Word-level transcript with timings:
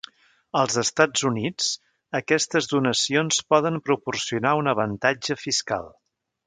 Als 0.61 0.77
Estats 0.81 1.25
Units, 1.29 1.67
aquestes 2.21 2.71
donacions 2.73 3.41
poden 3.55 3.81
proporcionar 3.91 4.59
un 4.63 4.75
avantatge 4.77 5.41
fiscal. 5.49 5.91